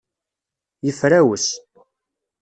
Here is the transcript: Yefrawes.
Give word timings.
Yefrawes. 0.85 1.45